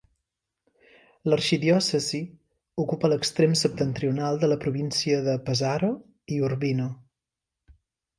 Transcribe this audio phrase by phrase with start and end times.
[1.31, 2.21] L'arxidiòcesi
[2.83, 5.91] ocupa l'extrem septentrional de la província de Pesaro
[6.37, 6.89] i Urbino.